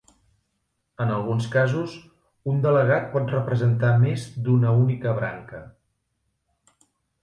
[1.03, 1.93] En alguns casos,
[2.53, 5.67] un delegat pot representar més d'una única branca.